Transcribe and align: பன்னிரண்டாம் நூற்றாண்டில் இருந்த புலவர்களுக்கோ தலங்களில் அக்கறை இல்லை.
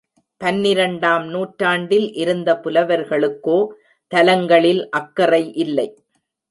பன்னிரண்டாம் 0.41 1.25
நூற்றாண்டில் 1.27 2.07
இருந்த 2.13 2.59
புலவர்களுக்கோ 2.63 3.59
தலங்களில் 4.11 4.83
அக்கறை 4.89 5.43
இல்லை. 5.55 5.89